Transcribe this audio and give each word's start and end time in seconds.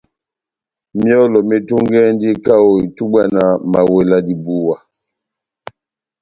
Myɔ́lɔ 1.01 1.39
metungɛndini 1.49 2.35
kaho 2.45 2.71
itubwa 2.85 3.21
na 3.35 3.43
mawela 3.71 4.17
dibuwa. 4.25 4.75